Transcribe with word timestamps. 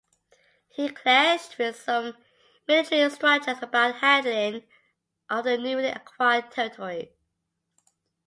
He 0.69 0.89
clashed 0.89 1.59
with 1.59 1.75
some 1.79 2.17
military 2.67 3.07
structures 3.11 3.61
about 3.61 3.93
the 3.93 3.99
handling 3.99 4.63
of 5.29 5.43
the 5.43 5.59
newly 5.59 5.89
acquired 5.89 6.49
territories. 6.49 7.11